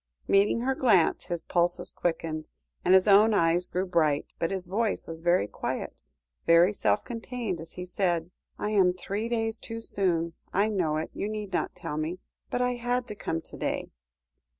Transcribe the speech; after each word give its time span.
Meeting 0.27 0.61
her 0.61 0.73
glance, 0.73 1.25
his 1.25 1.43
pulses 1.45 1.93
quickened, 1.93 2.47
and 2.83 2.95
his 2.95 3.07
own 3.07 3.35
eyes 3.35 3.67
grew 3.67 3.85
bright; 3.85 4.25
but 4.39 4.49
his 4.49 4.65
voice 4.65 5.05
was 5.05 5.21
very 5.21 5.45
quiet, 5.45 6.01
very 6.47 6.73
self 6.73 7.03
contained, 7.05 7.61
as 7.61 7.73
he 7.73 7.85
said 7.85 8.31
"I 8.57 8.71
am 8.71 8.93
three 8.93 9.29
days 9.29 9.59
too 9.59 9.79
soon 9.79 10.33
I 10.51 10.69
know 10.69 10.97
it, 10.97 11.11
you 11.13 11.29
need 11.29 11.53
not 11.53 11.75
tell 11.75 11.97
me. 11.97 12.17
But 12.49 12.63
I 12.63 12.77
had 12.77 13.05
to 13.09 13.15
come 13.15 13.41
to 13.41 13.57
day." 13.57 13.91